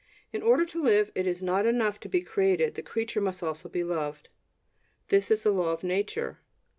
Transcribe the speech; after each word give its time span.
In 0.33 0.41
order 0.41 0.65
to 0.65 0.81
live, 0.81 1.11
it 1.13 1.27
is 1.27 1.43
not 1.43 1.67
enough 1.67 1.99
to 1.99 2.09
be 2.09 2.21
created; 2.23 2.73
the 2.73 2.81
creature 2.81 3.21
must 3.21 3.43
also 3.43 3.69
be 3.69 3.83
loved. 3.83 4.29
This 5.09 5.29
is 5.29 5.43
the 5.43 5.51
law 5.53 5.73
of 5.73 5.83
nature. 5.83 6.39